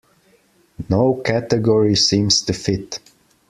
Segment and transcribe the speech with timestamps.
[0.89, 2.97] No category seems to fit.